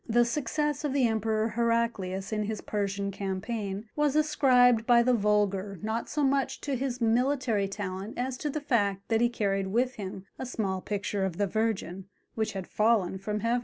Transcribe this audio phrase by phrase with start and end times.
[0.09, 5.77] The success of the Emperor Heraclius in his Persian campaign was ascribed by the vulgar
[5.83, 9.97] not so much to his military talent as to the fact that he carried with
[9.97, 13.59] him a small picture of the Virgin, which had fallen from heaven!